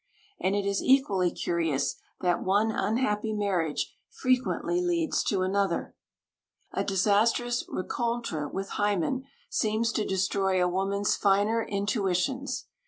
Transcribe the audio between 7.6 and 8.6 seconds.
rencontre